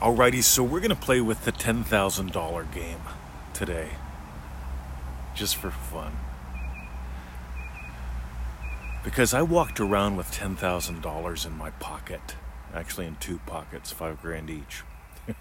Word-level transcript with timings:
Alrighty, 0.00 0.42
so 0.44 0.62
we're 0.62 0.80
gonna 0.80 0.94
play 0.94 1.22
with 1.22 1.46
the 1.46 1.52
$10,000 1.52 2.74
game 2.74 3.00
today. 3.54 3.88
Just 5.34 5.56
for 5.56 5.70
fun. 5.70 6.12
Because 9.02 9.32
I 9.32 9.40
walked 9.40 9.80
around 9.80 10.16
with 10.16 10.30
$10,000 10.30 11.46
in 11.46 11.56
my 11.56 11.70
pocket. 11.70 12.36
Actually, 12.74 13.06
in 13.06 13.16
two 13.16 13.38
pockets, 13.46 13.90
five 13.90 14.20
grand 14.20 14.50
each. 14.50 14.82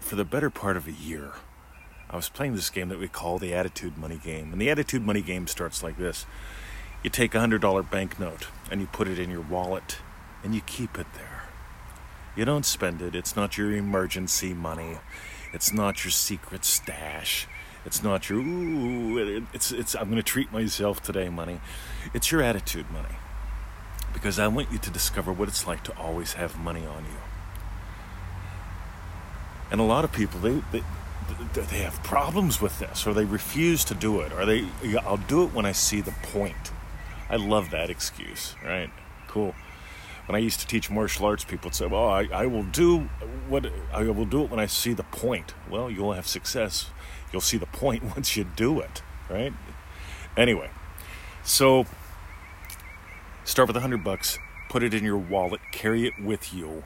for 0.00 0.16
the 0.16 0.26
better 0.26 0.50
part 0.50 0.76
of 0.76 0.86
a 0.86 0.92
year. 0.92 1.30
I 2.10 2.16
was 2.16 2.28
playing 2.28 2.54
this 2.54 2.68
game 2.68 2.90
that 2.90 2.98
we 2.98 3.08
call 3.08 3.38
the 3.38 3.54
Attitude 3.54 3.96
Money 3.96 4.20
Game. 4.22 4.52
And 4.52 4.60
the 4.60 4.68
Attitude 4.68 5.06
Money 5.06 5.22
Game 5.22 5.46
starts 5.46 5.82
like 5.82 5.96
this 5.96 6.26
you 7.02 7.08
take 7.08 7.34
a 7.34 7.38
$100 7.38 7.90
banknote 7.90 8.48
and 8.70 8.82
you 8.82 8.86
put 8.88 9.08
it 9.08 9.18
in 9.18 9.30
your 9.30 9.40
wallet 9.40 9.98
and 10.42 10.54
you 10.54 10.60
keep 10.60 10.98
it 10.98 11.06
there. 11.14 11.33
You 12.36 12.44
don't 12.44 12.66
spend 12.66 13.00
it. 13.00 13.14
It's 13.14 13.36
not 13.36 13.56
your 13.56 13.72
emergency 13.72 14.54
money. 14.54 14.98
It's 15.52 15.72
not 15.72 16.04
your 16.04 16.10
secret 16.10 16.64
stash. 16.64 17.46
It's 17.86 18.02
not 18.02 18.28
your 18.28 18.40
ooh. 18.40 19.46
It's 19.52 19.70
it's. 19.70 19.94
I'm 19.94 20.06
going 20.06 20.16
to 20.16 20.22
treat 20.22 20.50
myself 20.52 21.00
today, 21.00 21.28
money. 21.28 21.60
It's 22.12 22.32
your 22.32 22.42
attitude, 22.42 22.90
money. 22.90 23.14
Because 24.12 24.38
I 24.38 24.48
want 24.48 24.72
you 24.72 24.78
to 24.78 24.90
discover 24.90 25.32
what 25.32 25.48
it's 25.48 25.66
like 25.66 25.84
to 25.84 25.96
always 25.96 26.32
have 26.32 26.58
money 26.58 26.84
on 26.84 27.04
you. 27.04 27.20
And 29.70 29.80
a 29.80 29.84
lot 29.84 30.04
of 30.04 30.12
people, 30.12 30.40
they 30.40 30.60
they 30.72 30.82
they 31.52 31.78
have 31.78 32.02
problems 32.02 32.60
with 32.60 32.80
this, 32.80 33.06
or 33.06 33.14
they 33.14 33.24
refuse 33.24 33.84
to 33.84 33.94
do 33.94 34.20
it, 34.20 34.32
or 34.32 34.44
they. 34.44 34.66
I'll 35.02 35.18
do 35.18 35.44
it 35.44 35.54
when 35.54 35.66
I 35.66 35.72
see 35.72 36.00
the 36.00 36.14
point. 36.32 36.72
I 37.30 37.36
love 37.36 37.70
that 37.70 37.90
excuse. 37.90 38.56
Right? 38.64 38.90
Cool 39.28 39.54
when 40.26 40.36
I 40.36 40.38
used 40.38 40.60
to 40.60 40.66
teach 40.66 40.90
martial 40.90 41.26
arts, 41.26 41.44
people 41.44 41.68
would 41.68 41.74
say, 41.74 41.86
"Well, 41.86 42.08
I, 42.08 42.28
I 42.32 42.46
will 42.46 42.62
do 42.62 43.00
what 43.48 43.70
I 43.92 44.04
will 44.04 44.24
do 44.24 44.42
it 44.44 44.50
when 44.50 44.60
I 44.60 44.66
see 44.66 44.92
the 44.92 45.02
point." 45.02 45.54
Well, 45.68 45.90
you'll 45.90 46.12
have 46.12 46.26
success. 46.26 46.90
You'll 47.32 47.42
see 47.42 47.58
the 47.58 47.66
point 47.66 48.02
once 48.16 48.36
you 48.36 48.44
do 48.44 48.80
it, 48.80 49.02
right? 49.28 49.52
Anyway, 50.36 50.70
so 51.42 51.86
start 53.44 53.68
with 53.68 53.76
a 53.76 53.80
hundred 53.80 54.02
bucks, 54.02 54.38
put 54.68 54.82
it 54.82 54.94
in 54.94 55.04
your 55.04 55.18
wallet, 55.18 55.60
carry 55.72 56.06
it 56.06 56.14
with 56.22 56.54
you, 56.54 56.84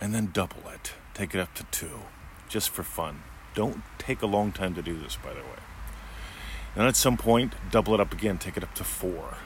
and 0.00 0.14
then 0.14 0.30
double 0.32 0.68
it. 0.70 0.92
Take 1.14 1.34
it 1.34 1.40
up 1.40 1.52
to 1.54 1.64
two, 1.64 2.00
just 2.48 2.70
for 2.70 2.82
fun. 2.82 3.22
Don't 3.54 3.82
take 3.98 4.22
a 4.22 4.26
long 4.26 4.50
time 4.50 4.74
to 4.74 4.82
do 4.82 4.98
this, 4.98 5.16
by 5.16 5.34
the 5.34 5.40
way. 5.40 5.60
And 6.74 6.86
at 6.86 6.96
some 6.96 7.18
point, 7.18 7.52
double 7.70 7.92
it 7.92 8.00
up 8.00 8.14
again, 8.14 8.38
take 8.38 8.56
it 8.56 8.64
up 8.64 8.74
to 8.76 8.84
four 8.84 9.36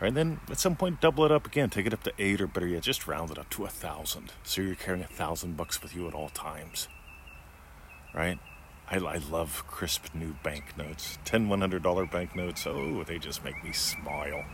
Right 0.00 0.14
then, 0.14 0.40
at 0.48 0.60
some 0.60 0.76
point, 0.76 1.00
double 1.00 1.24
it 1.24 1.32
up 1.32 1.46
again. 1.46 1.70
Take 1.70 1.86
it 1.86 1.92
up 1.92 2.04
to 2.04 2.12
eight, 2.18 2.40
or 2.40 2.46
better 2.46 2.68
yet, 2.68 2.82
just 2.82 3.08
round 3.08 3.32
it 3.32 3.38
up 3.38 3.50
to 3.50 3.64
a 3.64 3.68
thousand. 3.68 4.32
So 4.44 4.62
you're 4.62 4.76
carrying 4.76 5.02
a 5.02 5.08
thousand 5.08 5.56
bucks 5.56 5.82
with 5.82 5.94
you 5.94 6.06
at 6.06 6.14
all 6.14 6.28
times. 6.28 6.86
Right? 8.14 8.38
I, 8.88 8.98
I 8.98 9.16
love 9.16 9.64
crisp 9.66 10.14
new 10.14 10.36
banknotes. 10.44 11.18
Ten 11.24 11.48
$100 11.48 12.10
banknotes. 12.12 12.64
Oh, 12.66 13.02
they 13.02 13.18
just 13.18 13.44
make 13.44 13.62
me 13.64 13.72
smile. 13.72 14.44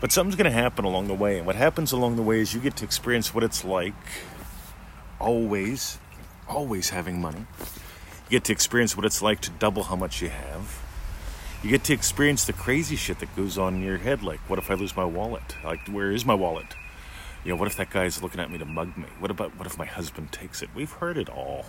But 0.00 0.12
something's 0.12 0.36
going 0.36 0.50
to 0.50 0.58
happen 0.58 0.86
along 0.86 1.08
the 1.08 1.14
way. 1.14 1.36
And 1.36 1.46
what 1.46 1.56
happens 1.56 1.92
along 1.92 2.16
the 2.16 2.22
way 2.22 2.40
is 2.40 2.54
you 2.54 2.60
get 2.60 2.76
to 2.76 2.84
experience 2.84 3.34
what 3.34 3.44
it's 3.44 3.64
like 3.66 3.94
always, 5.20 5.98
always 6.48 6.88
having 6.88 7.20
money. 7.20 7.46
You 8.28 8.38
get 8.38 8.44
to 8.44 8.52
experience 8.52 8.96
what 8.96 9.04
it's 9.04 9.20
like 9.20 9.40
to 9.42 9.50
double 9.50 9.84
how 9.84 9.96
much 9.96 10.22
you 10.22 10.30
have 10.30 10.85
you 11.66 11.72
get 11.72 11.82
to 11.82 11.92
experience 11.92 12.44
the 12.44 12.52
crazy 12.52 12.94
shit 12.94 13.18
that 13.18 13.34
goes 13.34 13.58
on 13.58 13.74
in 13.74 13.82
your 13.82 13.98
head. 13.98 14.22
Like, 14.22 14.38
what 14.48 14.56
if 14.56 14.70
I 14.70 14.74
lose 14.74 14.96
my 14.96 15.04
wallet? 15.04 15.56
Like, 15.64 15.88
where 15.88 16.12
is 16.12 16.24
my 16.24 16.32
wallet? 16.32 16.76
You 17.44 17.50
know, 17.50 17.56
what 17.56 17.66
if 17.66 17.76
that 17.76 17.90
guy's 17.90 18.22
looking 18.22 18.38
at 18.38 18.52
me 18.52 18.58
to 18.58 18.64
mug 18.64 18.96
me? 18.96 19.06
What 19.18 19.32
about 19.32 19.58
what 19.58 19.66
if 19.66 19.76
my 19.76 19.84
husband 19.84 20.30
takes 20.30 20.62
it? 20.62 20.70
We've 20.76 20.92
heard 20.92 21.18
it 21.18 21.28
all. 21.28 21.64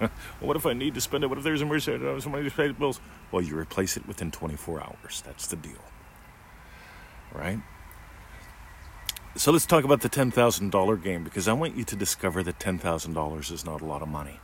well, 0.00 0.10
what 0.40 0.56
if 0.56 0.64
I 0.64 0.72
need 0.72 0.94
to 0.94 1.02
spend 1.02 1.24
it? 1.24 1.26
What 1.26 1.36
if 1.36 1.44
there's 1.44 1.60
a 1.60 1.64
emergency? 1.64 2.02
I 2.02 2.08
uh, 2.08 2.20
somebody 2.20 2.48
to 2.48 2.56
pay 2.56 2.68
the 2.68 2.72
bills. 2.72 3.00
Well, 3.30 3.42
you 3.42 3.54
replace 3.54 3.98
it 3.98 4.08
within 4.08 4.30
24 4.30 4.80
hours. 4.80 5.22
That's 5.26 5.46
the 5.46 5.56
deal, 5.56 5.84
right? 7.34 7.58
So 9.36 9.52
let's 9.52 9.66
talk 9.66 9.84
about 9.84 10.00
the 10.00 10.08
$10,000 10.08 11.04
game 11.04 11.22
because 11.22 11.48
I 11.48 11.52
want 11.52 11.76
you 11.76 11.84
to 11.84 11.96
discover 11.96 12.42
that 12.44 12.58
$10,000 12.58 13.52
is 13.52 13.64
not 13.66 13.82
a 13.82 13.84
lot 13.84 14.00
of 14.00 14.08
money. 14.08 14.40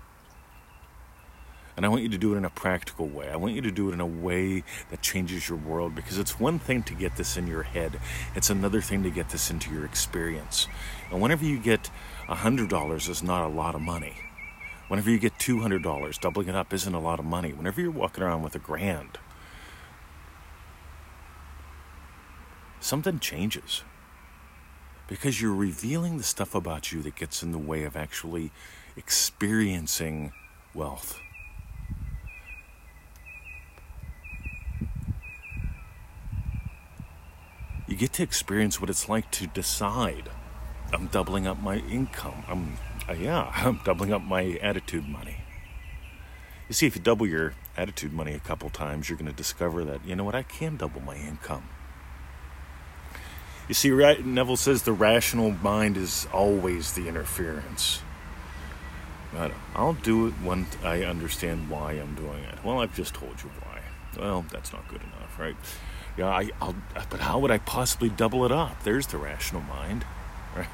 And 1.78 1.87
I 1.87 1.91
want 1.91 2.03
you 2.03 2.09
to 2.09 2.19
do 2.19 2.34
it 2.34 2.39
in 2.39 2.44
a 2.44 2.50
practical 2.50 3.06
way. 3.06 3.31
I 3.31 3.37
want 3.37 3.55
you 3.55 3.61
to 3.61 3.71
do 3.71 3.89
it 3.89 3.93
in 3.93 4.00
a 4.00 4.06
way 4.06 4.65
that 4.91 5.00
changes 5.00 5.49
your 5.49 5.59
world 5.59 5.94
because 5.94 6.19
it's 6.19 6.41
one 6.41 6.59
thing 6.59 6.83
to 6.83 6.93
get 6.93 7.15
this 7.15 7.37
in 7.37 7.47
your 7.47 7.62
head, 7.62 8.00
it's 8.34 8.50
another 8.50 8.81
thing 8.81 9.05
to 9.05 9.11
get 9.11 9.28
this 9.28 9.49
into 9.49 9.72
your 9.72 9.84
experience. 9.84 10.66
And 11.12 11.22
whenever 11.22 11.44
you 11.44 11.56
get 11.56 11.89
$100 12.27 13.09
is 13.09 13.22
not 13.22 13.47
a 13.47 13.49
lot 13.49 13.77
of 13.77 13.81
money. 13.81 14.15
Whenever 14.89 15.09
you 15.09 15.21
get 15.21 15.39
$200, 15.39 16.19
doubling 16.19 16.49
it 16.49 16.56
up 16.56 16.75
isn't 16.75 16.93
a 16.93 16.99
lot 16.99 17.21
of 17.21 17.25
money. 17.25 17.53
Whenever 17.53 17.81
you're 17.81 17.93
walking 17.93 18.25
around 18.25 18.43
with 18.43 18.56
a 18.56 18.59
grand, 18.59 19.16
something 22.81 23.21
changes 23.21 23.84
because 25.06 25.41
you're 25.41 25.55
revealing 25.55 26.16
the 26.16 26.25
stuff 26.25 26.56
about 26.56 26.91
you 26.91 27.03
that 27.03 27.15
gets 27.15 27.41
in 27.41 27.53
the 27.53 27.56
way 27.56 27.84
of 27.84 27.97
actually 27.97 28.50
experiencing 28.97 30.33
wealth. 30.75 31.21
You 37.88 37.97
get 37.97 38.12
to 38.15 38.22
experience 38.22 38.81
what 38.81 38.91
it's 38.91 39.09
like 39.09 39.31
to 39.32 39.47
decide 39.47 40.31
I'm 40.93 41.06
doubling 41.09 41.47
up 41.47 41.60
my 41.60 41.76
income. 41.76 42.44
I'm, 42.49 42.78
uh, 43.09 43.12
yeah, 43.12 43.53
I'm 43.54 43.81
doubling 43.84 44.12
up 44.12 44.22
my 44.22 44.59
attitude 44.62 45.09
money. 45.09 45.38
You 46.69 46.75
see, 46.75 46.87
if 46.87 46.97
you 46.97 47.03
double 47.03 47.27
your 47.27 47.54
attitude 47.77 48.12
money 48.12 48.34
a 48.34 48.38
couple 48.38 48.69
times, 48.71 49.09
you're 49.09 49.19
going 49.19 49.31
to 49.31 49.37
discover 49.37 49.84
that, 49.84 50.04
you 50.04 50.15
know 50.15 50.25
what, 50.25 50.34
I 50.34 50.43
can 50.43 50.77
double 50.77 51.00
my 51.00 51.16
income. 51.16 51.69
You 53.69 53.75
see, 53.75 53.91
right 53.91 54.25
Neville 54.25 54.56
says 54.56 54.82
the 54.82 54.93
rational 54.93 55.50
mind 55.50 55.98
is 55.98 56.27
always 56.32 56.93
the 56.93 57.06
interference. 57.06 58.00
But 59.32 59.53
I'll 59.75 59.93
do 59.93 60.28
it 60.28 60.32
when 60.43 60.66
I 60.82 61.03
understand 61.03 61.69
why 61.69 61.93
I'm 61.93 62.15
doing 62.15 62.44
it. 62.44 62.65
Well, 62.65 62.81
I've 62.81 62.94
just 62.94 63.12
told 63.12 63.43
you 63.43 63.50
why. 63.60 63.81
Well, 64.19 64.47
that's 64.50 64.72
not 64.72 64.88
good 64.88 65.03
enough, 65.03 65.38
right? 65.38 65.56
Yeah, 66.18 66.26
I, 66.26 66.50
I'll, 66.60 66.74
but 67.10 67.20
how 67.20 67.38
would 67.38 67.52
I 67.52 67.58
possibly 67.58 68.08
double 68.08 68.44
it 68.44 68.50
up? 68.50 68.82
There's 68.82 69.06
the 69.06 69.18
rational 69.18 69.62
mind, 69.62 70.04
right? 70.56 70.66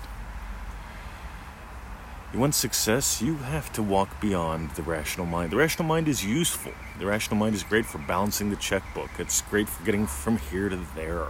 You 2.32 2.41
want 2.41 2.55
success, 2.55 3.21
you 3.21 3.37
have 3.37 3.71
to 3.75 3.82
walk 3.82 4.22
beyond 4.22 4.71
the 4.71 4.82
rational 4.82 5.27
mind. 5.27 5.53
The 5.53 5.56
rational 5.59 5.87
mind 5.87 6.09
is 6.09 6.25
useful. 6.25 6.72
The 6.99 7.05
rational 7.05 7.37
mind 7.37 7.55
is 7.55 7.62
great 7.62 7.84
for 7.84 7.99
balancing 7.99 8.49
the 8.49 8.56
checkbook. 8.56 9.10
It's 9.19 9.43
great 9.43 9.69
for 9.69 9.84
getting 9.84 10.06
from 10.06 10.38
here 10.38 10.71
to 10.71 10.81
there. 10.97 11.28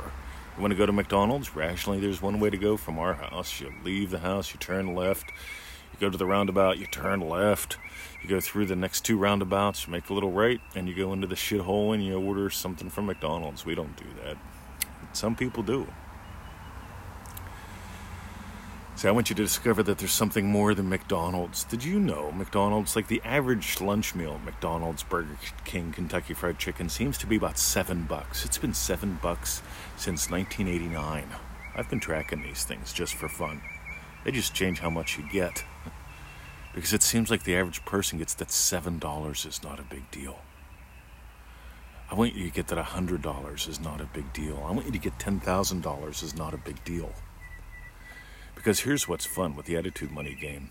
You 0.56 0.62
want 0.62 0.70
to 0.70 0.78
go 0.78 0.86
to 0.86 0.92
McDonald's? 0.92 1.56
Rationally, 1.56 1.98
there's 1.98 2.22
one 2.22 2.38
way 2.38 2.50
to 2.50 2.56
go 2.56 2.76
from 2.76 3.00
our 3.00 3.14
house. 3.14 3.60
You 3.60 3.74
leave 3.82 4.10
the 4.10 4.20
house, 4.20 4.54
you 4.54 4.60
turn 4.60 4.94
left, 4.94 5.32
you 5.94 6.06
go 6.06 6.10
to 6.10 6.18
the 6.18 6.26
roundabout, 6.26 6.78
you 6.78 6.86
turn 6.86 7.20
left, 7.20 7.76
you 8.22 8.28
go 8.28 8.40
through 8.40 8.66
the 8.66 8.76
next 8.76 9.04
two 9.04 9.16
roundabouts, 9.16 9.86
you 9.86 9.92
make 9.92 10.08
a 10.10 10.14
little 10.14 10.32
right, 10.32 10.60
and 10.74 10.88
you 10.88 10.94
go 10.94 11.12
into 11.12 11.26
the 11.26 11.34
shithole 11.34 11.94
and 11.94 12.04
you 12.04 12.18
order 12.18 12.50
something 12.50 12.90
from 12.90 13.06
McDonald's. 13.06 13.64
We 13.64 13.74
don't 13.74 13.96
do 13.96 14.06
that. 14.24 14.36
Some 15.12 15.36
people 15.36 15.62
do. 15.62 15.86
See, 18.96 19.08
I 19.08 19.10
want 19.10 19.28
you 19.28 19.36
to 19.36 19.42
discover 19.42 19.82
that 19.82 19.98
there's 19.98 20.12
something 20.12 20.46
more 20.46 20.72
than 20.72 20.88
McDonald's. 20.88 21.64
Did 21.64 21.82
you 21.84 21.98
know 21.98 22.30
McDonald's, 22.30 22.94
like 22.94 23.08
the 23.08 23.20
average 23.24 23.80
lunch 23.80 24.14
meal, 24.14 24.40
McDonald's, 24.44 25.02
Burger 25.02 25.36
King, 25.64 25.92
Kentucky 25.92 26.32
Fried 26.32 26.58
Chicken, 26.58 26.88
seems 26.88 27.18
to 27.18 27.26
be 27.26 27.36
about 27.36 27.58
seven 27.58 28.04
bucks. 28.04 28.44
It's 28.44 28.58
been 28.58 28.74
seven 28.74 29.18
bucks 29.20 29.62
since 29.96 30.30
1989. 30.30 31.26
I've 31.76 31.90
been 31.90 32.00
tracking 32.00 32.42
these 32.42 32.64
things 32.64 32.92
just 32.92 33.14
for 33.14 33.28
fun. 33.28 33.60
They 34.24 34.30
just 34.30 34.54
change 34.54 34.80
how 34.80 34.90
much 34.90 35.18
you 35.18 35.24
get. 35.30 35.64
because 36.74 36.92
it 36.92 37.02
seems 37.02 37.30
like 37.30 37.44
the 37.44 37.56
average 37.56 37.84
person 37.84 38.18
gets 38.18 38.34
that 38.34 38.48
$7 38.48 39.46
is 39.46 39.62
not 39.62 39.78
a 39.78 39.82
big 39.82 40.10
deal. 40.10 40.38
I 42.10 42.14
want 42.14 42.34
you 42.34 42.44
to 42.44 42.54
get 42.54 42.68
that 42.68 42.78
$100 42.78 43.68
is 43.68 43.80
not 43.80 44.00
a 44.00 44.06
big 44.06 44.32
deal. 44.32 44.62
I 44.66 44.72
want 44.72 44.86
you 44.86 44.92
to 44.92 44.98
get 44.98 45.18
$10,000 45.18 46.22
is 46.22 46.36
not 46.36 46.54
a 46.54 46.58
big 46.58 46.82
deal. 46.84 47.12
Because 48.54 48.80
here's 48.80 49.08
what's 49.08 49.26
fun 49.26 49.56
with 49.56 49.66
the 49.66 49.76
attitude 49.76 50.10
money 50.10 50.34
game. 50.34 50.70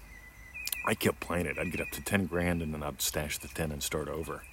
I 0.85 0.95
kept 0.95 1.19
playing 1.19 1.45
it. 1.45 1.57
I'd 1.57 1.71
get 1.71 1.81
up 1.81 1.91
to 1.91 2.01
10 2.01 2.25
grand 2.25 2.61
and 2.61 2.73
then 2.73 2.83
I'd 2.83 3.01
stash 3.01 3.37
the 3.37 3.47
10 3.47 3.71
and 3.71 3.81
start 3.81 4.07
over. 4.09 4.43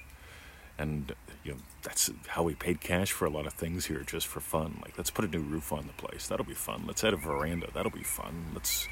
And 0.81 1.15
you 1.44 1.53
know, 1.53 1.59
that's 1.82 2.11
how 2.29 2.43
we 2.43 2.55
paid 2.55 2.81
cash 2.81 3.12
for 3.12 3.27
a 3.27 3.31
lot 3.31 3.47
of 3.47 3.53
things 3.53 3.87
here 3.87 4.03
just 4.06 4.27
for 4.27 4.41
fun. 4.41 4.81
Like 4.82 4.97
let's 4.97 5.11
put 5.11 5.27
a 5.27 5.29
new 5.29 5.41
roof 5.41 5.73
on 5.73 5.87
the 5.87 5.93
place. 5.93 6.27
That'll 6.27 6.47
be 6.47 6.55
fun. 6.55 6.85
Let's 6.87 7.05
add 7.05 7.12
a 7.12 7.17
veranda. 7.17 7.69
That'll 7.75 7.91
be 7.91 8.03
fun. 8.03 8.47
Let's 8.55 8.88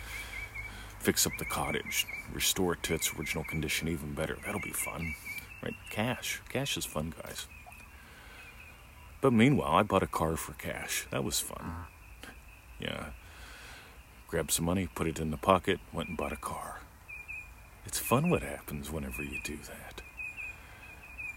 fix 0.99 1.27
up 1.27 1.33
the 1.39 1.47
cottage, 1.47 2.07
restore 2.33 2.75
it 2.75 2.83
to 2.83 2.95
its 2.95 3.15
original 3.19 3.45
condition 3.45 3.89
even 3.89 4.13
better. 4.13 4.37
That'll 4.45 4.61
be 4.61 4.73
fun. 4.73 5.15
Right? 5.63 5.75
Cash. 5.91 6.43
Cash 6.51 6.77
is 6.77 6.85
fun, 6.85 7.15
guys. 7.23 7.47
But 9.23 9.33
meanwhile, 9.33 9.75
I 9.75 9.83
bought 9.83 10.03
a 10.03 10.07
car 10.07 10.37
for 10.37 10.53
cash. 10.53 11.07
That 11.11 11.25
was 11.25 11.41
fun. 11.41 11.73
Yeah. 12.79 13.07
grabbed 14.29 14.53
some 14.53 14.67
money, 14.67 14.89
put 14.95 15.07
it 15.07 15.19
in 15.19 15.31
the 15.31 15.37
pocket, 15.39 15.81
went 15.93 16.11
and 16.11 16.19
bought 16.19 16.33
a 16.33 16.37
car. 16.37 16.81
It's 17.87 17.99
fun 17.99 18.29
what 18.29 18.43
happens 18.43 18.91
whenever 18.91 19.23
you 19.23 19.41
do 19.43 19.57
that. 19.57 19.88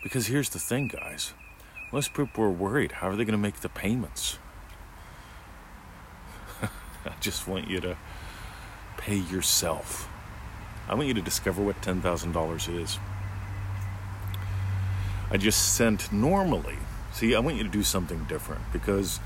Because 0.01 0.27
here's 0.27 0.49
the 0.49 0.59
thing, 0.59 0.87
guys. 0.87 1.33
Most 1.91 2.13
people 2.13 2.43
are 2.43 2.49
worried 2.49 2.93
how 2.93 3.09
are 3.09 3.15
they 3.15 3.25
going 3.25 3.33
to 3.33 3.37
make 3.37 3.61
the 3.61 3.69
payments? 3.69 4.39
I 6.61 7.13
just 7.19 7.47
want 7.47 7.67
you 7.67 7.79
to 7.81 7.97
pay 8.97 9.17
yourself. 9.17 10.07
I 10.87 10.95
want 10.95 11.07
you 11.07 11.13
to 11.13 11.21
discover 11.21 11.61
what 11.61 11.81
$10,000 11.81 12.81
is. 12.81 12.97
I 15.29 15.37
just 15.37 15.75
sent 15.75 16.11
normally. 16.11 16.77
See, 17.13 17.35
I 17.35 17.39
want 17.39 17.57
you 17.57 17.63
to 17.63 17.69
do 17.69 17.83
something 17.83 18.25
different 18.25 18.61
because 18.73 19.19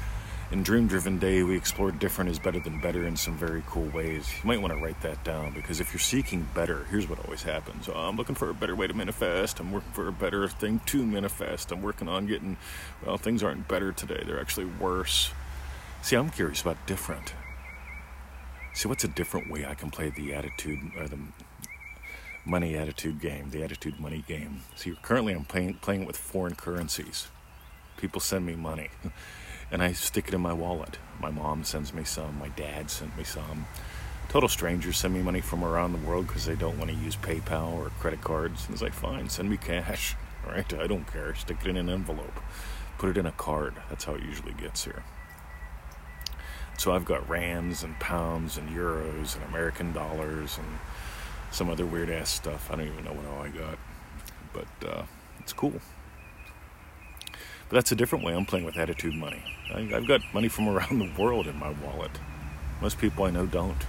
in 0.52 0.62
Dream 0.62 0.88
Driven 0.88 1.18
Day, 1.18 1.42
we 1.42 1.58
explored 1.58 1.98
different 1.98 2.30
is 2.30 2.38
better 2.38 2.60
than 2.60 2.80
better 2.80 3.06
in 3.06 3.18
some 3.18 3.36
very 3.36 3.64
cool 3.66 3.88
ways. 3.88 4.32
You 4.44 4.48
might 4.48 4.62
want 4.62 4.74
to 4.74 4.80
write 4.80 5.02
that 5.02 5.24
down 5.24 5.54
because 5.54 5.80
if 5.80 5.92
you're 5.92 6.00
seeking 6.00 6.48
better, 6.54 6.86
here's 6.92 7.10
what 7.10 7.24
always 7.26 7.42
happens. 7.42 7.90
Oh, 7.90 7.94
I'm 7.94 8.16
looking 8.16 8.36
for 8.36 8.50
a 8.50 8.54
better 8.54 8.76
way 8.76 8.86
to 8.86 8.94
manifest. 8.94 9.60
I'm 9.60 9.72
working 9.72 9.92
for 9.92 10.08
a 10.08 10.12
better 10.12 10.48
thing 10.48 10.82
to 10.88 11.04
manifest. 11.04 11.72
I'm 11.72 11.82
working 11.82 12.08
on 12.08 12.28
getting, 12.28 12.58
well, 13.04 13.18
things 13.18 13.42
aren't 13.42 13.68
better 13.68 13.92
today. 13.92 14.22
They're 14.26 14.40
actually 14.40 14.68
worse. 14.68 15.32
See, 16.04 16.16
I'm 16.16 16.30
curious 16.30 16.62
about 16.62 16.78
different. 16.86 17.34
See, 18.74 18.88
what's 18.88 19.04
a 19.04 19.10
different 19.10 19.50
way 19.50 19.66
I 19.66 19.74
can 19.74 19.90
play 19.90 20.10
the 20.10 20.34
attitude 20.36 20.80
or 20.98 21.08
the 21.08 21.18
money 22.46 22.78
attitude 22.78 23.20
game, 23.20 23.50
the 23.50 23.64
attitude 23.64 24.00
money 24.00 24.24
game? 24.28 24.62
See, 24.76 24.96
currently 25.02 25.34
I'm 25.34 25.46
playing, 25.46 25.76
playing 25.76 26.06
with 26.06 26.18
foreign 26.18 26.54
currencies. 26.54 27.30
People 27.98 28.22
send 28.22 28.46
me 28.46 28.56
money. 28.56 28.90
and 29.72 29.82
I 29.82 29.94
stick 29.94 30.28
it 30.28 30.34
in 30.34 30.42
my 30.42 30.54
wallet. 30.54 30.98
My 31.20 31.32
mom 31.32 31.64
sends 31.64 31.94
me 31.94 32.04
some, 32.04 32.38
my 32.40 32.50
dad 32.50 32.90
sent 32.90 33.18
me 33.18 33.24
some. 33.24 33.66
Total 34.30 34.50
strangers 34.50 34.98
send 34.98 35.14
me 35.14 35.22
money 35.22 35.42
from 35.42 35.64
around 35.64 35.94
the 35.94 36.08
world 36.08 36.28
because 36.28 36.46
they 36.46 36.56
don't 36.56 36.78
want 36.78 36.92
to 36.92 36.98
use 36.98 37.16
PayPal 37.16 37.74
or 37.74 37.90
credit 38.00 38.22
cards. 38.22 38.66
And 38.66 38.74
it's 38.74 38.82
like, 38.82 38.94
fine, 38.94 39.30
send 39.30 39.50
me 39.50 39.58
cash, 39.58 40.16
right? 40.48 40.72
I 40.74 40.88
don't 40.88 41.12
care. 41.12 41.36
Stick 41.36 41.58
it 41.64 41.68
in 41.68 41.78
an 41.78 41.90
envelope, 41.90 42.40
put 42.98 43.10
it 43.10 43.18
in 43.18 43.26
a 43.26 43.32
card. 43.32 43.76
That's 43.90 44.04
how 44.04 44.16
it 44.16 44.24
usually 44.24 44.54
gets 44.54 44.84
here. 44.84 45.04
So 46.78 46.94
I've 46.94 47.06
got 47.06 47.28
rands 47.30 47.84
and 47.84 47.98
pounds 48.00 48.58
and 48.58 48.70
euros 48.70 49.36
and 49.36 49.44
American 49.46 49.94
dollars 49.94 50.58
and 50.58 50.68
some 51.52 51.70
other 51.70 51.86
weird 51.86 52.10
ass 52.10 52.30
stuff. 52.30 52.70
I 52.70 52.76
don't 52.76 52.88
even 52.88 53.06
know 53.06 53.14
what 53.14 53.26
all 53.26 53.44
I 53.44 53.50
got, 53.50 53.80
but 54.52 54.90
uh, 54.90 55.04
it's 55.40 55.54
cool. 55.54 55.74
But 57.70 57.76
that's 57.76 57.92
a 57.92 57.96
different 57.96 58.24
way 58.24 58.34
I'm 58.34 58.46
playing 58.46 58.66
with 58.66 58.78
attitude 58.78 59.16
money. 59.16 59.44
I, 59.74 59.80
I've 59.96 60.08
got 60.08 60.22
money 60.34 60.48
from 60.48 60.70
around 60.70 61.00
the 61.00 61.22
world 61.22 61.48
in 61.48 61.58
my 61.58 61.70
wallet. 61.70 62.12
Most 62.82 62.98
people 62.98 63.26
I 63.26 63.32
know 63.32 63.46
don't. 63.46 63.84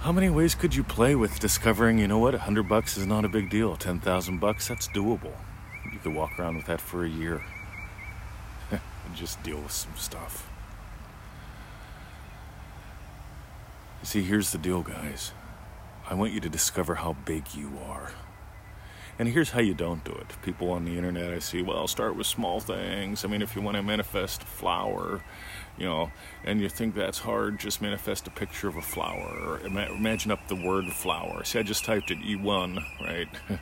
How 0.00 0.12
many 0.12 0.28
ways 0.28 0.54
could 0.54 0.74
you 0.74 0.84
play 0.84 1.14
with 1.14 1.40
discovering, 1.40 1.98
you 1.98 2.06
know 2.06 2.18
what, 2.18 2.34
a 2.34 2.38
hundred 2.38 2.68
bucks 2.68 2.96
is 2.96 3.06
not 3.06 3.24
a 3.24 3.28
big 3.28 3.48
deal. 3.48 3.76
Ten 3.76 4.00
thousand 4.00 4.38
bucks, 4.38 4.68
that's 4.68 4.86
doable. 4.88 5.32
You 5.92 5.98
could 5.98 6.14
walk 6.14 6.38
around 6.38 6.56
with 6.56 6.66
that 6.66 6.80
for 6.80 7.04
a 7.04 7.08
year. 7.08 7.42
and 8.70 8.80
just 9.14 9.42
deal 9.42 9.60
with 9.60 9.72
some 9.72 9.94
stuff. 9.96 10.50
You 14.02 14.06
see, 14.06 14.22
here's 14.22 14.52
the 14.52 14.58
deal, 14.58 14.82
guys. 14.82 15.32
I 16.06 16.12
want 16.12 16.32
you 16.32 16.40
to 16.40 16.50
discover 16.50 16.96
how 16.96 17.14
big 17.24 17.54
you 17.54 17.72
are. 17.86 18.10
And 19.16 19.28
here's 19.28 19.50
how 19.50 19.60
you 19.60 19.74
don't 19.74 20.02
do 20.04 20.10
it. 20.10 20.26
People 20.42 20.70
on 20.70 20.84
the 20.84 20.96
internet, 20.96 21.32
I 21.32 21.38
see, 21.38 21.62
well, 21.62 21.86
start 21.86 22.16
with 22.16 22.26
small 22.26 22.58
things. 22.58 23.24
I 23.24 23.28
mean, 23.28 23.42
if 23.42 23.54
you 23.54 23.62
want 23.62 23.76
to 23.76 23.82
manifest 23.82 24.42
a 24.42 24.46
flower, 24.46 25.22
you 25.78 25.84
know, 25.84 26.10
and 26.44 26.60
you 26.60 26.68
think 26.68 26.96
that's 26.96 27.20
hard, 27.20 27.60
just 27.60 27.80
manifest 27.80 28.26
a 28.26 28.30
picture 28.30 28.66
of 28.66 28.76
a 28.76 28.82
flower. 28.82 29.36
Or 29.46 29.60
imagine 29.60 30.32
up 30.32 30.48
the 30.48 30.56
word 30.56 30.86
flower. 30.86 31.44
See, 31.44 31.60
I 31.60 31.62
just 31.62 31.84
typed 31.84 32.10
it 32.10 32.18
E1, 32.18 32.82
right? 33.02 33.28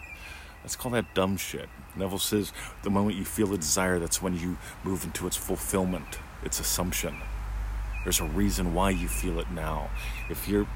Let's 0.62 0.74
call 0.74 0.92
that 0.92 1.12
dumb 1.12 1.36
shit. 1.36 1.68
Neville 1.96 2.18
says 2.18 2.52
the 2.82 2.90
moment 2.90 3.16
you 3.16 3.24
feel 3.26 3.52
a 3.52 3.58
desire, 3.58 3.98
that's 3.98 4.22
when 4.22 4.38
you 4.38 4.56
move 4.84 5.04
into 5.04 5.26
its 5.26 5.36
fulfillment, 5.36 6.18
its 6.42 6.60
assumption. 6.60 7.16
There's 8.04 8.20
a 8.20 8.24
reason 8.24 8.72
why 8.72 8.90
you 8.90 9.06
feel 9.06 9.38
it 9.38 9.50
now. 9.50 9.90
If 10.30 10.48
you're, 10.48 10.66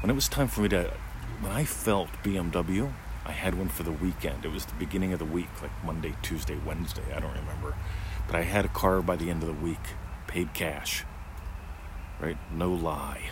when 0.00 0.10
it 0.10 0.14
was 0.14 0.28
time 0.28 0.48
for 0.48 0.62
me 0.62 0.68
to, 0.70 0.92
when 1.40 1.52
I 1.52 1.64
felt 1.64 2.08
BMW, 2.24 2.92
I 3.26 3.32
had 3.32 3.56
one 3.56 3.68
for 3.68 3.82
the 3.82 3.92
weekend. 3.92 4.44
It 4.44 4.52
was 4.52 4.66
the 4.66 4.74
beginning 4.74 5.12
of 5.12 5.18
the 5.18 5.24
week, 5.24 5.48
like 5.60 5.72
Monday, 5.84 6.14
Tuesday, 6.22 6.56
Wednesday, 6.64 7.02
I 7.14 7.20
don't 7.20 7.36
remember. 7.36 7.74
But 8.26 8.36
I 8.36 8.42
had 8.42 8.64
a 8.64 8.68
car 8.68 9.02
by 9.02 9.16
the 9.16 9.30
end 9.30 9.42
of 9.42 9.48
the 9.48 9.64
week, 9.64 9.94
paid 10.28 10.54
cash. 10.54 11.04
Right? 12.20 12.38
No 12.52 12.72
lie. 12.72 13.30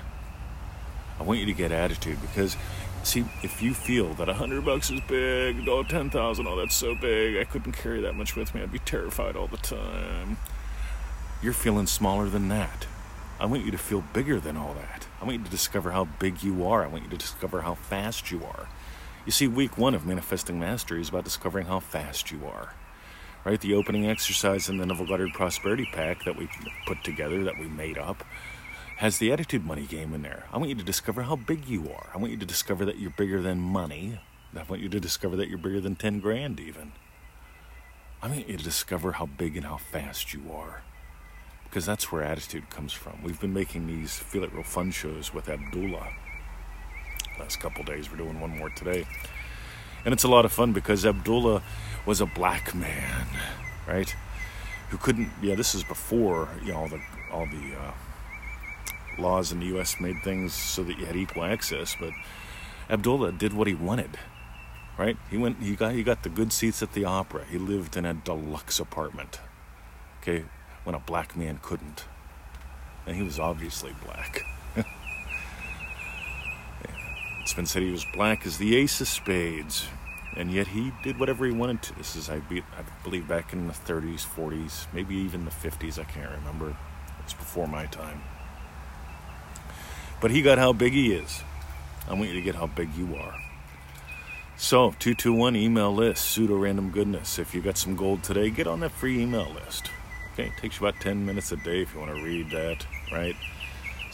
I 1.18 1.22
want 1.22 1.38
you 1.38 1.46
to 1.46 1.52
get 1.52 1.70
attitude 1.70 2.20
because 2.20 2.56
see 3.04 3.24
if 3.42 3.62
you 3.62 3.72
feel 3.72 4.14
that 4.14 4.28
a 4.28 4.34
hundred 4.34 4.64
bucks 4.64 4.90
is 4.90 5.00
big, 5.06 5.68
oh 5.68 5.84
ten 5.84 6.10
thousand, 6.10 6.48
oh 6.48 6.56
that's 6.56 6.74
so 6.74 6.94
big, 6.94 7.36
I 7.36 7.44
couldn't 7.44 7.72
carry 7.72 8.00
that 8.00 8.14
much 8.14 8.34
with 8.34 8.54
me, 8.54 8.62
I'd 8.62 8.72
be 8.72 8.80
terrified 8.80 9.36
all 9.36 9.46
the 9.46 9.58
time. 9.58 10.38
You're 11.40 11.52
feeling 11.52 11.86
smaller 11.86 12.28
than 12.28 12.48
that. 12.48 12.86
I 13.38 13.46
want 13.46 13.64
you 13.64 13.70
to 13.70 13.78
feel 13.78 14.02
bigger 14.12 14.40
than 14.40 14.56
all 14.56 14.74
that. 14.74 15.06
I 15.20 15.24
want 15.24 15.38
you 15.38 15.44
to 15.44 15.50
discover 15.50 15.90
how 15.92 16.06
big 16.18 16.42
you 16.42 16.66
are. 16.66 16.84
I 16.84 16.86
want 16.88 17.04
you 17.04 17.10
to 17.10 17.16
discover 17.16 17.62
how 17.62 17.74
fast 17.74 18.30
you 18.30 18.44
are. 18.44 18.68
You 19.24 19.32
see, 19.32 19.48
week 19.48 19.78
one 19.78 19.94
of 19.94 20.04
Manifesting 20.04 20.60
Mastery 20.60 21.00
is 21.00 21.08
about 21.08 21.24
discovering 21.24 21.66
how 21.66 21.80
fast 21.80 22.30
you 22.30 22.44
are. 22.46 22.74
Right? 23.42 23.58
The 23.58 23.72
opening 23.72 24.06
exercise 24.06 24.68
in 24.68 24.76
the 24.76 24.84
Neville 24.84 25.06
Goddard 25.06 25.32
Prosperity 25.32 25.88
Pack 25.90 26.24
that 26.24 26.36
we 26.36 26.46
put 26.86 27.02
together, 27.02 27.42
that 27.44 27.58
we 27.58 27.66
made 27.66 27.96
up, 27.96 28.22
has 28.98 29.16
the 29.16 29.32
attitude 29.32 29.64
money 29.64 29.86
game 29.86 30.12
in 30.12 30.20
there. 30.20 30.44
I 30.52 30.58
want 30.58 30.68
you 30.68 30.74
to 30.74 30.84
discover 30.84 31.22
how 31.22 31.36
big 31.36 31.66
you 31.66 31.90
are. 31.90 32.10
I 32.14 32.18
want 32.18 32.32
you 32.32 32.38
to 32.38 32.44
discover 32.44 32.84
that 32.84 32.98
you're 32.98 33.10
bigger 33.10 33.40
than 33.40 33.60
money. 33.60 34.20
I 34.54 34.62
want 34.62 34.82
you 34.82 34.90
to 34.90 35.00
discover 35.00 35.36
that 35.36 35.48
you're 35.48 35.56
bigger 35.56 35.80
than 35.80 35.96
10 35.96 36.20
grand, 36.20 36.60
even. 36.60 36.92
I 38.22 38.28
want 38.28 38.46
you 38.46 38.58
to 38.58 38.64
discover 38.64 39.12
how 39.12 39.24
big 39.24 39.56
and 39.56 39.64
how 39.64 39.78
fast 39.78 40.34
you 40.34 40.52
are. 40.52 40.82
Because 41.64 41.86
that's 41.86 42.12
where 42.12 42.22
attitude 42.22 42.68
comes 42.68 42.92
from. 42.92 43.22
We've 43.22 43.40
been 43.40 43.54
making 43.54 43.86
these 43.86 44.18
Feel 44.18 44.44
It 44.44 44.52
Real 44.52 44.62
Fun 44.62 44.90
shows 44.90 45.32
with 45.32 45.48
Abdullah 45.48 46.10
last 47.38 47.60
couple 47.60 47.84
days. 47.84 48.10
We're 48.10 48.18
doing 48.18 48.40
one 48.40 48.56
more 48.56 48.70
today. 48.70 49.06
And 50.04 50.12
it's 50.12 50.24
a 50.24 50.28
lot 50.28 50.44
of 50.44 50.52
fun 50.52 50.72
because 50.72 51.06
Abdullah 51.06 51.62
was 52.06 52.20
a 52.20 52.26
black 52.26 52.74
man, 52.74 53.26
right? 53.86 54.14
Who 54.90 54.98
couldn't, 54.98 55.30
yeah, 55.42 55.54
this 55.54 55.74
is 55.74 55.82
before, 55.82 56.48
you 56.62 56.72
know, 56.72 56.78
all 56.78 56.88
the, 56.88 57.00
all 57.32 57.46
the 57.46 57.74
uh, 57.76 57.92
laws 59.18 59.52
in 59.52 59.60
the 59.60 59.66
U.S. 59.66 60.00
made 60.00 60.22
things 60.22 60.52
so 60.52 60.82
that 60.84 60.98
you 60.98 61.06
had 61.06 61.16
equal 61.16 61.44
access, 61.44 61.96
but 61.98 62.10
Abdullah 62.90 63.32
did 63.32 63.54
what 63.54 63.66
he 63.66 63.74
wanted, 63.74 64.18
right? 64.98 65.16
He 65.30 65.38
went, 65.38 65.62
he 65.62 65.74
got, 65.74 65.92
he 65.92 66.02
got 66.02 66.22
the 66.22 66.28
good 66.28 66.52
seats 66.52 66.82
at 66.82 66.92
the 66.92 67.04
opera. 67.04 67.44
He 67.50 67.56
lived 67.56 67.96
in 67.96 68.04
a 68.04 68.12
deluxe 68.12 68.78
apartment, 68.78 69.40
okay, 70.20 70.44
when 70.84 70.94
a 70.94 71.00
black 71.00 71.36
man 71.36 71.60
couldn't. 71.62 72.04
And 73.06 73.16
he 73.16 73.22
was 73.22 73.38
obviously 73.38 73.94
black. 74.04 74.44
It's 77.44 77.52
been 77.52 77.66
said 77.66 77.82
he 77.82 77.90
was 77.90 78.06
black 78.06 78.46
as 78.46 78.56
the 78.56 78.74
ace 78.74 79.02
of 79.02 79.06
spades, 79.06 79.86
and 80.34 80.50
yet 80.50 80.68
he 80.68 80.92
did 81.02 81.20
whatever 81.20 81.44
he 81.44 81.52
wanted 81.52 81.82
to. 81.82 81.94
This 81.94 82.16
is, 82.16 82.30
I, 82.30 82.38
be, 82.38 82.62
I 82.62 82.82
believe, 83.02 83.28
back 83.28 83.52
in 83.52 83.66
the 83.66 83.74
30s, 83.74 84.26
40s, 84.26 84.86
maybe 84.94 85.14
even 85.16 85.44
the 85.44 85.50
50s. 85.50 85.98
I 85.98 86.04
can't 86.04 86.30
remember. 86.30 86.70
It 86.70 87.24
was 87.24 87.34
before 87.34 87.68
my 87.68 87.84
time. 87.84 88.22
But 90.22 90.30
he 90.30 90.40
got 90.40 90.56
how 90.56 90.72
big 90.72 90.94
he 90.94 91.12
is. 91.12 91.42
I 92.08 92.14
want 92.14 92.28
you 92.28 92.34
to 92.34 92.40
get 92.40 92.54
how 92.54 92.66
big 92.66 92.94
you 92.96 93.14
are. 93.14 93.34
So, 94.56 94.94
221 94.98 95.54
email 95.54 95.94
list, 95.94 96.24
pseudo 96.24 96.56
random 96.56 96.92
goodness. 96.92 97.38
If 97.38 97.54
you 97.54 97.60
got 97.60 97.76
some 97.76 97.94
gold 97.94 98.22
today, 98.22 98.48
get 98.48 98.66
on 98.66 98.80
that 98.80 98.92
free 98.92 99.20
email 99.20 99.52
list. 99.52 99.90
Okay, 100.32 100.46
it 100.46 100.56
takes 100.56 100.80
you 100.80 100.86
about 100.86 100.98
10 101.02 101.26
minutes 101.26 101.52
a 101.52 101.56
day 101.56 101.82
if 101.82 101.92
you 101.92 102.00
want 102.00 102.16
to 102.16 102.24
read 102.24 102.48
that, 102.52 102.86
right? 103.12 103.36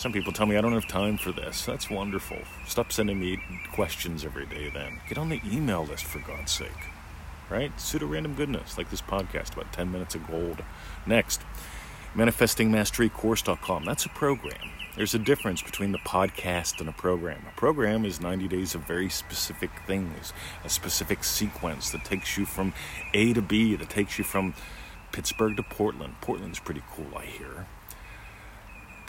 Some 0.00 0.14
people 0.14 0.32
tell 0.32 0.46
me 0.46 0.56
I 0.56 0.62
don't 0.62 0.72
have 0.72 0.88
time 0.88 1.18
for 1.18 1.30
this. 1.30 1.66
That's 1.66 1.90
wonderful. 1.90 2.38
Stop 2.66 2.90
sending 2.90 3.20
me 3.20 3.38
questions 3.74 4.24
every 4.24 4.46
day 4.46 4.70
then. 4.70 4.98
Get 5.06 5.18
on 5.18 5.28
the 5.28 5.42
email 5.44 5.84
list 5.84 6.04
for 6.04 6.20
God's 6.20 6.52
sake. 6.52 6.88
Right? 7.50 7.78
Pseudo 7.78 8.06
random 8.06 8.34
goodness, 8.34 8.78
like 8.78 8.88
this 8.88 9.02
podcast, 9.02 9.52
about 9.52 9.74
10 9.74 9.92
minutes 9.92 10.14
of 10.14 10.26
gold. 10.26 10.62
Next, 11.04 11.42
manifestingmasterycourse.com. 12.14 13.84
That's 13.84 14.06
a 14.06 14.08
program. 14.08 14.70
There's 14.96 15.12
a 15.12 15.18
difference 15.18 15.60
between 15.60 15.92
the 15.92 15.98
podcast 15.98 16.80
and 16.80 16.88
a 16.88 16.92
program. 16.92 17.44
A 17.54 17.60
program 17.60 18.06
is 18.06 18.22
90 18.22 18.48
days 18.48 18.74
of 18.74 18.80
very 18.86 19.10
specific 19.10 19.70
things, 19.86 20.32
a 20.64 20.70
specific 20.70 21.24
sequence 21.24 21.90
that 21.90 22.06
takes 22.06 22.38
you 22.38 22.46
from 22.46 22.72
A 23.12 23.34
to 23.34 23.42
B, 23.42 23.76
that 23.76 23.90
takes 23.90 24.16
you 24.16 24.24
from 24.24 24.54
Pittsburgh 25.12 25.58
to 25.58 25.62
Portland. 25.62 26.14
Portland's 26.22 26.58
pretty 26.58 26.82
cool, 26.90 27.18
I 27.18 27.26
hear 27.26 27.66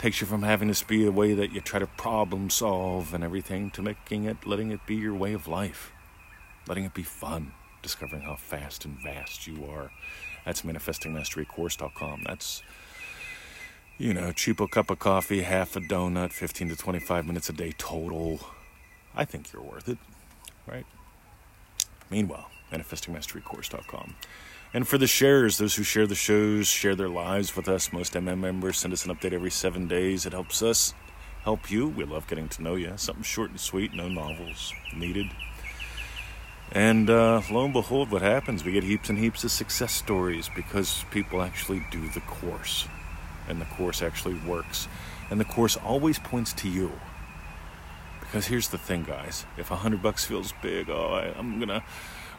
takes 0.02 0.20
you 0.20 0.26
from 0.26 0.42
having 0.42 0.66
this 0.66 0.82
be 0.82 1.06
a 1.06 1.12
way 1.12 1.32
that 1.32 1.52
you 1.52 1.60
try 1.60 1.78
to 1.78 1.86
problem 1.86 2.50
solve 2.50 3.14
and 3.14 3.22
everything 3.22 3.70
to 3.70 3.80
making 3.80 4.24
it, 4.24 4.44
letting 4.44 4.72
it 4.72 4.84
be 4.84 4.96
your 4.96 5.14
way 5.14 5.32
of 5.32 5.46
life, 5.46 5.92
letting 6.66 6.82
it 6.82 6.92
be 6.92 7.04
fun, 7.04 7.52
discovering 7.82 8.22
how 8.22 8.34
fast 8.34 8.84
and 8.84 8.98
vast 9.04 9.46
you 9.46 9.64
are. 9.64 9.92
That's 10.44 10.62
manifestingmasterycourse.com. 10.62 12.24
That's 12.26 12.64
you 13.96 14.12
know, 14.12 14.32
cheapo 14.32 14.68
cup 14.68 14.90
of 14.90 14.98
coffee, 14.98 15.42
half 15.42 15.76
a 15.76 15.80
donut, 15.80 16.32
15 16.32 16.70
to 16.70 16.76
25 16.76 17.24
minutes 17.24 17.48
a 17.48 17.52
day 17.52 17.72
total. 17.78 18.40
I 19.14 19.24
think 19.24 19.52
you're 19.52 19.62
worth 19.62 19.88
it, 19.88 19.98
right? 20.66 20.86
Meanwhile, 22.10 22.50
manifestingmasterycourse.com. 22.72 24.16
And 24.74 24.88
for 24.88 24.96
the 24.96 25.06
sharers, 25.06 25.58
those 25.58 25.74
who 25.74 25.82
share 25.82 26.06
the 26.06 26.14
shows, 26.14 26.66
share 26.66 26.94
their 26.94 27.08
lives 27.08 27.54
with 27.54 27.68
us, 27.68 27.92
most 27.92 28.14
MM 28.14 28.38
members 28.38 28.78
send 28.78 28.94
us 28.94 29.04
an 29.04 29.14
update 29.14 29.32
every 29.32 29.50
seven 29.50 29.86
days. 29.86 30.24
It 30.24 30.32
helps 30.32 30.62
us 30.62 30.94
help 31.44 31.70
you. 31.70 31.88
We 31.88 32.04
love 32.04 32.26
getting 32.26 32.48
to 32.50 32.62
know 32.62 32.76
you. 32.76 32.92
Something 32.96 33.22
short 33.22 33.50
and 33.50 33.60
sweet, 33.60 33.92
no 33.92 34.08
novels 34.08 34.72
needed. 34.96 35.26
And 36.74 37.10
uh, 37.10 37.42
lo 37.50 37.64
and 37.64 37.72
behold, 37.74 38.10
what 38.10 38.22
happens? 38.22 38.64
We 38.64 38.72
get 38.72 38.82
heaps 38.82 39.10
and 39.10 39.18
heaps 39.18 39.44
of 39.44 39.50
success 39.50 39.92
stories 39.92 40.48
because 40.56 41.04
people 41.10 41.42
actually 41.42 41.84
do 41.90 42.08
the 42.08 42.20
course. 42.20 42.88
And 43.48 43.60
the 43.60 43.66
course 43.66 44.00
actually 44.00 44.38
works. 44.46 44.88
And 45.30 45.38
the 45.38 45.44
course 45.44 45.76
always 45.76 46.18
points 46.18 46.54
to 46.54 46.70
you. 46.70 46.92
Because 48.20 48.46
here's 48.46 48.68
the 48.68 48.78
thing, 48.78 49.04
guys. 49.04 49.44
If 49.58 49.70
a 49.70 49.76
hundred 49.76 50.02
bucks 50.02 50.24
feels 50.24 50.54
big, 50.62 50.88
oh, 50.88 51.08
I, 51.08 51.38
I'm 51.38 51.60
gonna, 51.60 51.84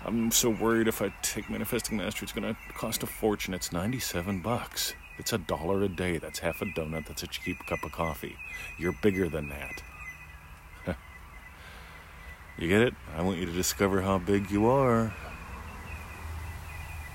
I'm 0.05 0.31
so 0.31 0.49
worried 0.49 0.87
if 0.87 1.01
I 1.01 1.13
take 1.21 1.49
Manifesting 1.49 1.97
Mastery, 1.97 2.25
it's 2.25 2.33
gonna 2.33 2.57
cost 2.75 3.03
a 3.03 3.07
fortune. 3.07 3.53
It's 3.53 3.71
97 3.71 4.41
bucks. 4.41 4.93
It's 5.17 5.31
a 5.31 5.37
dollar 5.37 5.83
a 5.83 5.87
day. 5.87 6.17
That's 6.17 6.39
half 6.39 6.61
a 6.61 6.65
donut. 6.65 7.05
That's 7.07 7.23
a 7.23 7.27
cheap 7.27 7.57
cup 7.67 7.83
of 7.83 7.91
coffee. 7.91 8.35
You're 8.77 8.95
bigger 9.01 9.29
than 9.29 9.49
that. 9.49 9.83
You 12.55 12.67
get 12.67 12.81
it? 12.81 12.93
I 13.17 13.23
want 13.23 13.39
you 13.39 13.47
to 13.47 13.51
discover 13.51 14.01
how 14.01 14.19
big 14.19 14.51
you 14.51 14.67
are. 14.67 15.07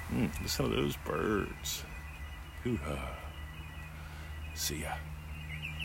Hmm, 0.09 0.27
listen 0.43 0.69
to 0.69 0.75
those 0.75 0.97
birds. 0.97 1.85
Hoo-ha. 2.65 3.17
See 4.55 4.81
ya. 4.81 4.95